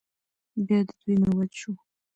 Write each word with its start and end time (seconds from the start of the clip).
بيا 0.65 0.79
د 0.87 0.89
دوی 0.99 1.15
نوبت 1.21 1.51
شو. 1.59 1.71